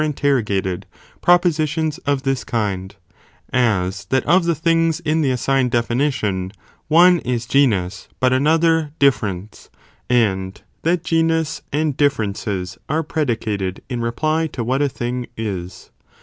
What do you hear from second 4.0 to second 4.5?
that of